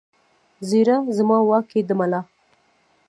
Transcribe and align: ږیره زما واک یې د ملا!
ږیره 0.69 0.97
زما 1.17 1.37
واک 1.49 1.67
یې 1.75 1.81
د 1.87 1.91
ملا! 1.99 2.21